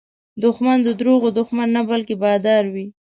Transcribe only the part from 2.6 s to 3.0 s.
وي